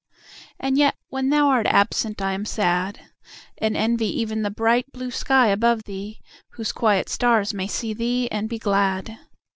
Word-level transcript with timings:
And 0.59 0.79
yet 0.79 0.95
when 1.09 1.29
thou 1.29 1.49
art 1.49 1.67
absent 1.67 2.23
I 2.23 2.31
am 2.33 2.43
sad; 2.43 3.01
And 3.59 3.77
envy 3.77 4.07
even 4.19 4.41
the 4.41 4.49
bright 4.49 4.91
blue 4.91 5.11
sky 5.11 5.49
above 5.49 5.83
thee, 5.83 6.21
Whose 6.53 6.71
quiet 6.71 7.07
stars 7.07 7.53
may 7.53 7.67
see 7.67 7.93
thee 7.93 8.27
and 8.31 8.49
be 8.49 8.57
glad. 8.57 9.19